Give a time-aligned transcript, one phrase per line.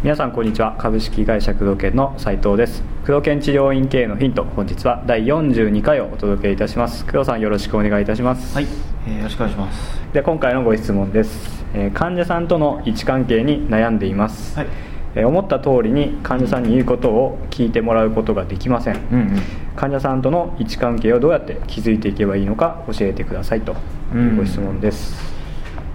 [0.00, 0.76] 皆さんこんにちは。
[0.78, 2.84] 株式会社工藤研の斉藤です。
[3.04, 4.44] 工藤研治療院経営のヒント。
[4.44, 7.04] 本日は第42回をお届けいたします。
[7.04, 8.54] 工藤さんよろしくお願いいたします。
[8.54, 8.66] はい、
[9.08, 10.00] えーよろしくお願いします。
[10.12, 14.68] で今回のご質問です、えー患者さんとの位置関係に悩んでいます、はい。
[14.68, 19.40] えー思った通りに患者さんに言うことを聞いてもらうことができません、うんうん。
[19.74, 23.74] 患者さんとの位置関係をどうやって築いていけばいいのか教えてくださいと
[24.14, 25.16] いうご質問です、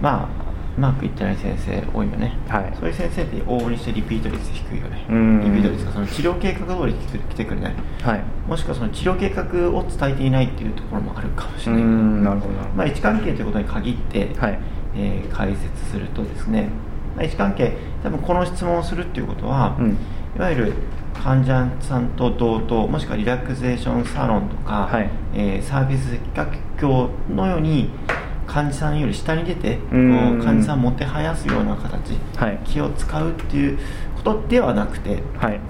[0.00, 0.44] まあ
[0.76, 2.72] うまくいってない先生多いよね、はい。
[2.76, 5.06] そういう先生って往々にしてリピート率低いよね。
[5.08, 5.40] うん。
[5.40, 8.24] リピート率がその治療計画通り来て来てくれないはい。
[8.48, 11.84] もしくはその治療計画を伝えていないっていうところもあるかもしうれない。
[11.84, 12.54] んなるほど。
[12.54, 14.58] なまあ、位置関係ということに限って、はい。
[14.96, 16.70] えー解説するとですね、まあ、
[17.18, 19.96] 位置関係多分この質問をするっていうことは、うん。
[20.36, 20.72] いわゆる
[21.22, 25.08] 患者さんと同等もしくはリラクゼーションサロンとか、はい。
[25.34, 27.90] えーサービス学業のように
[28.46, 32.58] 患者さんより下に出て患者さんをもてはやすような形、はい。
[32.64, 33.78] 気を使うっていう
[34.16, 35.60] ことではなくて、はい。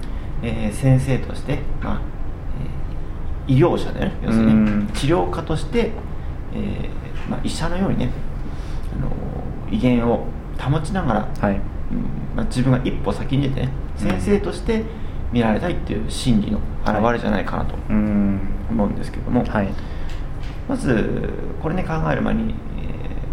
[0.41, 2.01] えー先生として、まあ
[3.47, 4.87] えー医療者でね要するうん。
[4.87, 5.91] に治療家として、
[6.53, 8.09] えーまあ、医者のようにね、
[8.97, 10.25] あのー威厳を
[10.59, 11.53] 保ちながら、はい。
[11.55, 11.59] うん
[12.35, 14.83] まあ、自分が一歩先に出てね先生として
[15.31, 18.39] 見られたいっていう心理の表れじゃないかなとうん。
[18.69, 19.69] 思うんですけども、はい。
[20.67, 21.29] まず
[21.61, 22.91] これね考える前に、え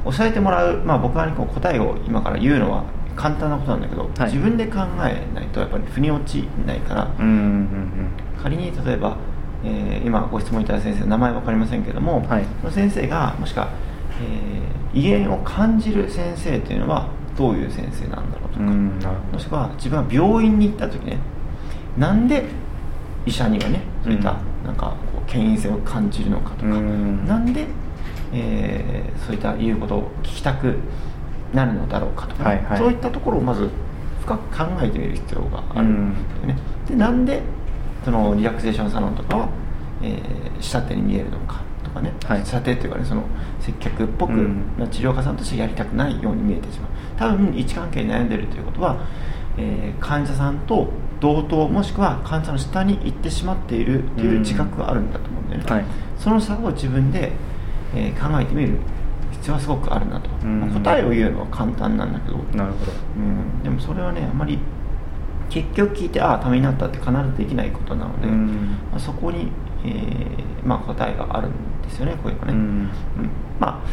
[0.08, 2.82] ー教えてもらう、まあ、僕は、ね、こう答えを今から言うのは
[3.14, 4.32] 簡単なことなんだけど、はい。
[4.32, 8.08] 自分で考えないとやっぱり腑に落ちないから、うんうん
[8.42, 9.16] 仮に例えば、
[9.64, 12.44] えー今ご質問いただいた先生名前分かりませんけども、はい。
[12.62, 13.68] その先生がもしくは、
[14.20, 21.16] えー威厳を感じる先生というのはどういう先生なんだろうとか、もしくは自分は病院に行った時ね
[21.96, 22.44] なんで
[23.24, 24.66] 医者にはねそういった、うん。
[24.66, 27.26] なんかこう権威性を感じるのかとか、うん。
[27.26, 27.66] なんで、
[28.34, 30.76] えーそういった言うことを聞きたく
[31.54, 32.78] なるのだろうかとか、はいはい。
[32.78, 33.70] そういったところをまず
[34.20, 37.40] 深く考えてみる必要があるんだよね、でなんで
[38.04, 39.48] そのリラクゼーションサロンとかは、
[40.02, 41.60] えー下手に見えるのかと
[41.92, 42.44] かね、はい。
[42.44, 43.22] 下手っていうかねその
[43.60, 44.74] 接客っぽく、うん。
[44.78, 46.90] まあ治療家さんとしてやりたくないように見えてしまう。
[47.16, 48.96] 多分位置関係に悩んでるということは、
[49.56, 50.88] えー患者さんと
[51.20, 55.84] 同等もしくは患者さんの下に行ってしまっているという自覚があるんだと思うんだよね、はい。
[56.18, 57.32] その差を自分で、
[57.94, 58.78] えー考えてみる
[59.32, 60.60] 必要はすごくあるなと、うん。
[60.60, 62.92] まあ答えを言うのは簡単なんだけど、なるほど。
[63.16, 64.58] うん、でもそれはねあんまり
[65.50, 68.78] 結局聞いてああためになったって必ずできないことなので、うん。
[68.90, 69.48] まあ、そこに、
[69.84, 72.58] えーまあ、答えがあるんですよねこういうのね、うん。
[72.58, 72.90] うん。
[73.58, 73.88] まあ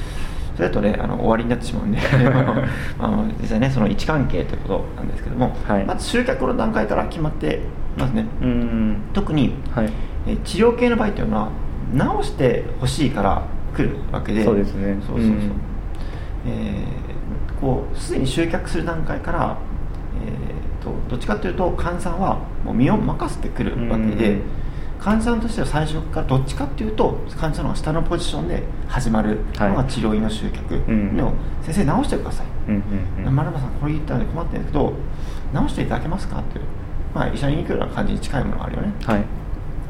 [0.56, 1.98] それだとねあの終わりになってしまうんで。
[3.00, 5.86] あの実際ねその位置関係ということなんですけども、はい。
[5.86, 7.62] まず集客の段階から決まって
[7.98, 8.98] ますね、うん。
[9.14, 9.90] 特に、はい。
[10.28, 11.50] えー治療系の場合というのは
[11.94, 13.42] 直してほしいから
[13.76, 14.44] 来るわけで。
[14.44, 14.98] そうですね。
[15.08, 15.42] そうそうそう、うん。
[16.46, 17.20] えー
[17.60, 19.58] こうすでに集客する段階から、
[20.26, 24.42] えー、とどっちかというと患者さんはもう身を任せてくるわけで、うん
[25.00, 31.34] 患者さんとしては最初からどっちかっていうと患者さんの下のポジションで始まるのはいが治療院の集客、んでも
[31.64, 32.84] 先生直してください、うん
[33.18, 33.36] うんうん。
[33.36, 34.94] マルマさんこれ言ったので困ってるんですけど
[35.54, 36.66] 直していただけますかっていう、
[37.16, 38.94] まあ、医者に行くような感じに近いものがあるよね。
[39.06, 39.26] はい。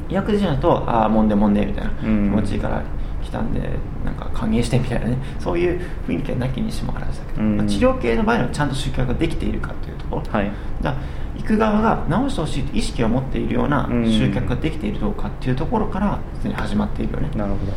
[0.09, 2.31] 医薬事だとああもんでもんでみたいな気うん。
[2.31, 2.83] 持ちから
[3.23, 3.61] 来たんで
[4.05, 5.17] なんか歓迎してみたいなね。
[5.39, 10.51] そういう雰囲気はなきにしもあらずだけど、うんまあ治療系の場合はちゃんと集客ができているかというところ、はい。
[10.81, 14.11] じゃあ行く側が直してほしいと意識を持っているようなうん。
[14.11, 17.71] 集客ができているどうかっていうところからすでに始まっているよね、なるほど。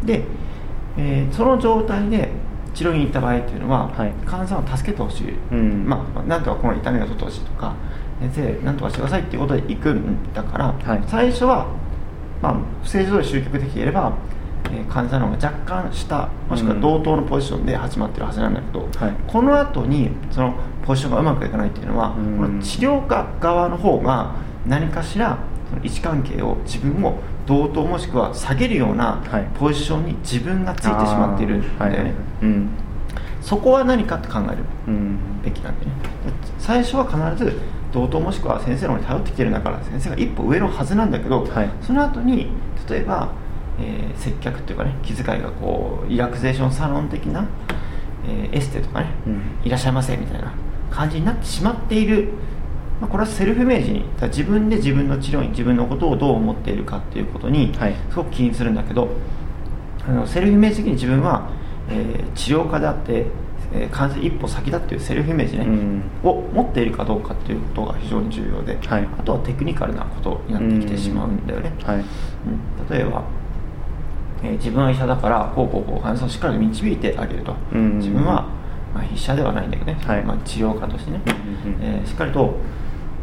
[0.00, 0.06] うん。
[0.06, 0.24] で、
[0.98, 2.28] えーその状態で
[2.74, 4.10] 治療院に行った場合っていうのは、はい。
[4.26, 5.88] 患者さんを助けてほしい、うん。
[5.88, 7.74] まあ、なんとかこの痛みを取ってほしいとか
[8.20, 11.02] 先生なんとかしてくださいっていうことで行くんだから、はい。
[11.06, 11.66] 最初は、
[12.42, 14.12] まあ、不正常で集客できていれば、
[14.72, 19.14] えー患者さんの方が若干下もしくは同等のポジションで始まってるはずなんだけど、はい。
[19.28, 22.36] この後にそのポジションがうまくいかないっていうのは、うん。
[22.36, 24.34] この治療家側の方が
[24.66, 25.38] 何かしら
[25.70, 29.48] その位置関係を自分を同等もしくは下げるようなはい。
[29.58, 32.68] ポジションに自分がついてしまっているんだよね、あーはいうん。
[33.40, 35.92] そこは何かって考えるうんべきなんでね。
[36.58, 37.58] 最初は必ず
[37.92, 41.70] 同等もしくは先生の方に頼ってきてるんだから先生が一歩上のはずなんだけど、はい。
[41.80, 42.48] その後に
[42.88, 43.28] 例えば、
[43.78, 47.46] えー接客っていうかね気遣いがこうリラクゼーションサロン的な、
[48.26, 49.42] えーエステとかね、うん。
[49.64, 50.52] いらっしゃいませみたいな
[50.94, 52.28] 感じになってしまっている、
[53.00, 57.94] まあ、これはセルフイメージに自分で自分の治療院自分のことをどう思っているかっていうことにはい。
[58.10, 59.08] すごく気にするんだけど、
[60.06, 61.48] あのセルフイメージ的に自分は、
[61.88, 63.26] えー治療家であって、
[63.72, 66.02] えー完全に一歩先だっていうセルフイメージね、うん。
[66.22, 69.08] を持っているかどうかっていうことが非常に重要で、はい。
[69.18, 71.96] あとはテクニカルなことになってきてしまうんだよね、はい。
[71.96, 72.04] うん。
[72.90, 73.24] 例えば、
[74.42, 77.98] えー自分は医者だからこうこうこう患者さんをしっかりと導いてあげると、うん。
[77.98, 78.46] 自分は、
[78.94, 80.22] まあ、医者ではないんだけどね、はい。
[80.22, 82.54] まあ、治療家としてね、うんうんうんえーしっかりと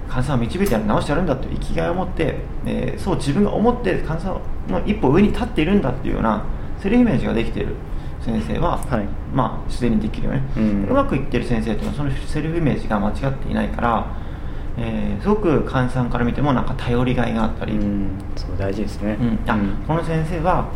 [0.10, 2.36] 患者さんを導いてやる治してやるんだという生きがいを持って、
[2.66, 4.38] えーそう自分が思って患者さ
[4.70, 6.44] んの一歩上に立っているんだっていうような
[6.80, 7.76] セルフイメージができている
[8.20, 9.06] 先生は、はい。
[9.34, 14.06] まあすでにできるよね、うんうまくいってる先生っていうのはそのセルフイメージが間違っていないから、
[14.78, 18.10] えーすごく患者さんから見てもなんか頼りがいがあったり、うん。
[18.36, 19.18] そう大事ですね。
[19.22, 19.40] うん。
[19.50, 19.70] あうん。
[19.88, 20.68] この先生は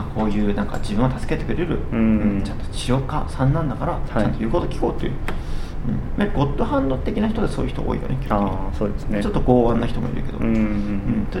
[0.00, 2.42] あこういうなんか自分を助けてくれる、うん。
[2.44, 4.08] ちゃんと治療家さんなんだから、い。
[4.08, 5.12] ちゃんと言うこと聞こうという、
[6.16, 6.24] うん。
[6.24, 9.22] ね、ゴッドハンド的な人でそういう人多いよねああそうですね。
[9.22, 10.48] ちょっと剛腕な人もいるけど、うんう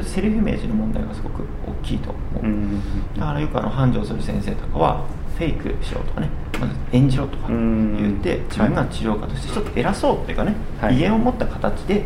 [0.00, 2.80] んセルフイメージの問題がすごく大きいと思う、うんうん
[3.18, 5.04] だからよくあの繁盛する先生とかは
[5.36, 6.28] フェイクしようとかね
[6.60, 10.96] まず演じろとかうん言って自分が治療家としてちょっと偉そうっていうかね、はい。
[10.96, 12.04] 威厳を持った形で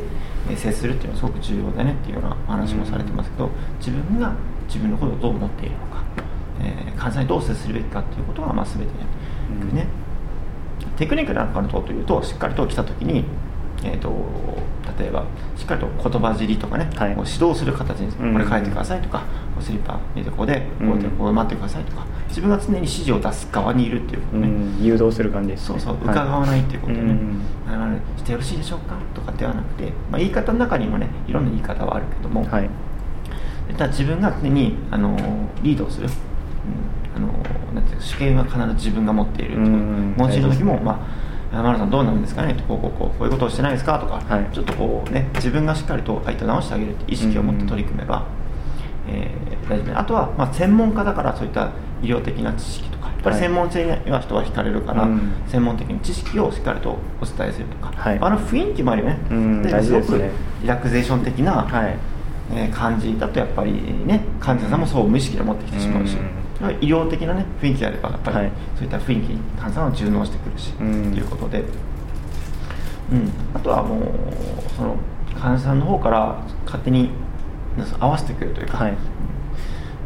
[0.50, 4.32] えー接するっていうのはすごく重要だねっていうようなお話もされてますけど自分が
[4.66, 6.02] 自分のことをどう思っているのか、
[6.60, 8.88] えー患者にどう接するべきかっていうことがまあ全て
[9.62, 9.76] うん。
[9.76, 9.86] ね、
[10.96, 13.24] テクニックなんかのというとしっかりと来た時に、
[13.84, 14.10] えー、と
[14.98, 15.24] 例えば
[15.56, 17.10] しっかりと言葉尻とかね、はい。
[17.10, 18.32] 指導する形に、うん。
[18.32, 19.20] これ書いてくださいとか
[19.54, 22.04] こうスリッパ見てここでこうやってうんこう待ってくださいとか。
[22.28, 24.84] 自分が常に指示を出す側にいるっていうことね、うん。
[24.84, 25.80] 誘導する感じですね。
[25.80, 27.40] そうそうはい伺わないっていうことでね、うん。
[27.72, 32.68] あのしてよろしいでしょうかとかではなくて、まあ、言い方の中にもねいろんな言い方はあるけども、はい。
[33.72, 35.16] ただ自分が常にあの
[35.62, 36.12] リードをする、うん、
[37.18, 37.28] あの
[37.74, 41.06] なんていうか主権は必ず自分が持っているっていううん問診の時も、ま
[41.52, 42.54] あ、山田さんどうなんですかね？
[42.68, 43.98] こうこうこうこういうことをしてないですか？
[43.98, 44.48] とか、はい。
[44.54, 48.26] ちょっとこうね自分がしっかりと相手を直してあげるって意識を持って取り組めば、
[49.08, 49.92] えー大丈夫ね。
[49.94, 51.72] あとは、まあ、専門家だからそういった
[52.02, 53.44] 医療的な知識とかやっぱりはい。
[53.44, 55.32] 専門性には人は惹かれるから、うん。
[55.46, 58.18] 専門的な知識をしっかりとお伝えするとか、はい。
[58.20, 60.00] あの雰囲気もあるよね、うんすね。
[60.00, 60.22] ごく
[60.62, 61.96] リラクゼーション的な、はい。
[62.54, 63.72] えー感じだとやっぱり
[64.06, 66.28] ね患者さんもそう無意識で持ってきてしまうし、うん
[66.80, 68.52] 医療的なね雰囲気があればやっぱり、はい。
[68.76, 71.12] そういった雰囲気に患者さんは順応してくるし、うん。
[71.12, 71.62] ということで、
[73.12, 74.02] うん、あとはもう
[74.76, 74.96] その
[75.38, 77.10] 患者さんの方から勝手に
[78.00, 78.96] 合わせてくるというか、はい。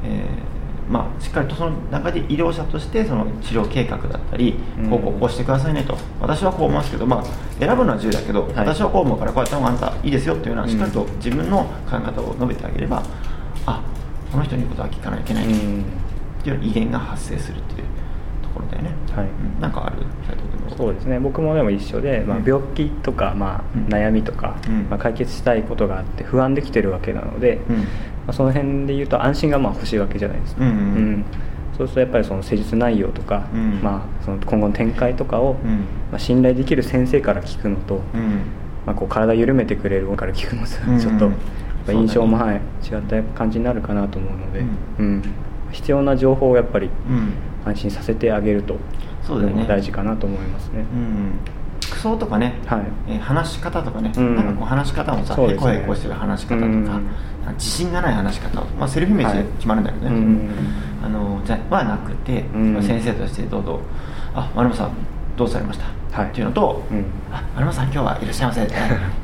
[0.05, 0.53] えー
[0.91, 4.91] まあ、しっかりとその中で医療者としてその治療計画だったり、うん。
[4.91, 5.97] こうこうこうしてくださいねと。
[6.21, 7.25] 私はこう思いますけど、まあ、
[7.59, 8.55] 選ぶのは自由だけど、はい。
[8.57, 13.03] 私はこう思うからこうやった方があんたいいですよっていうのはうんしっかりと自分の考え方を述べてあげれば、
[13.65, 13.81] あ
[14.31, 15.51] この人に言うことは聞かないといけないと。
[15.51, 16.02] うん
[16.51, 17.87] いう威厳が発生するっていう
[18.43, 19.27] ところだよね、はい。
[19.27, 19.61] うん。
[19.61, 19.97] なんかある？
[20.77, 21.19] そうですね。
[21.21, 23.87] 僕もでも一緒で、まあうん、病気とか、まあうん。
[23.87, 24.87] 悩みとか、うん。
[24.91, 27.77] まあ、解決したいことがあって不安できてるわけなので、うん。
[27.77, 27.85] ま
[28.29, 31.25] あ、その辺で言うと安心がまあ欲しいわけじゃないですか、うんうんうん。
[31.77, 33.81] そうするとやっぱりその施術内容とか、うん。
[33.83, 35.81] まあ、その今後の展開とかを、うん。
[36.11, 38.43] まあ、信頼できる先生から聞くのと、うん。
[38.85, 41.33] まあ、こう体緩めてくれる方から聞くのとうんちょっ
[41.87, 44.65] と印象も、はい、違った感じになるかなと思うので、う
[44.99, 45.23] うん
[45.73, 47.33] 必要な情報をやっぱりうん。
[47.65, 48.77] 安心させてあげると
[49.23, 49.65] そうだよね。
[49.69, 50.81] 大事かなと思いますね。
[50.81, 51.33] うん。
[51.85, 52.81] 服装とかね、はい。
[53.09, 54.35] えー話し方とかね、うん。
[54.35, 55.55] なんかこう話し方もさ、ね。
[55.55, 57.09] こへこしてる話し方とか、うん。
[57.55, 60.51] 自信がない話し方を、まあ、セルフイメージで決まるんだけどね、はいうん。
[61.05, 62.83] あのじゃはなくて、うん。
[62.83, 63.81] 先生としてどうぞ
[64.35, 64.91] 「あ丸山さん
[65.37, 65.87] どうされました?」
[66.21, 66.31] はい。
[66.31, 68.77] っていうのと「うんあ丸山さん今日はいらっしゃいませ」今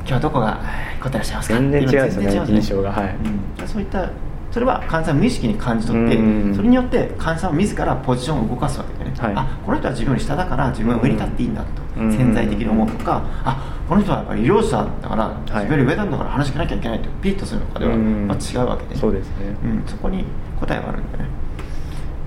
[0.07, 2.53] 日はどこがえー凝ってらっしゃいますか?」全然違うんですよね。
[2.53, 2.93] 印象が。
[2.93, 3.15] はい。
[3.61, 3.67] うん。
[3.67, 4.09] そういった
[4.51, 6.55] それは患者さん無意識に感じ取って、うん。
[6.55, 9.33] それによって患者さんは自らポジションを動かすわけでね、はい。
[9.37, 12.13] あこの人は自分より下だから自分は上に立っていいんだと、うん。
[12.13, 15.55] 潜在的に思うとか、あこの人はやっぱり医療者だから、い。
[15.55, 18.27] 自分より上なんだから話しかなきゃいけないとピリッとするのかでは、うん。
[18.27, 19.57] まあ、違うわけでそうですね。
[19.65, 20.25] うん、そこに
[20.59, 21.31] 答えがあるんだよね。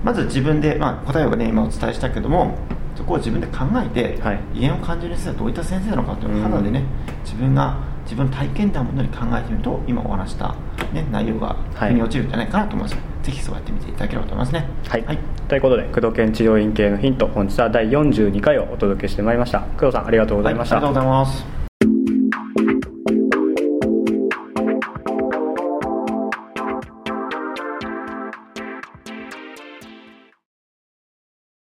[0.04, 2.56] まず自分で、まあ、答えをね今お伝えしたけども
[2.96, 4.40] そこを自分で考えて、はい。
[4.54, 6.42] 威厳を感じる先生はどういった先生なのかというのをうん。
[6.52, 6.84] 肌でね
[7.24, 7.76] 自分が
[8.12, 10.54] 自分の体験談をもとに考えてみると今お話した、
[10.92, 11.92] ね、内容がはい。
[11.92, 14.52] 腑に落ちるんじゃないかなと思います、ぜひそうやってみていただければと思います。
[14.52, 19.60] ねはい、はい、ということで工藤研治療院系のヒント本日は第42回をお届けしてまいりました。
[19.60, 21.26] 工藤さんありがとうございました、はいありがとうございま
[21.56, 21.61] す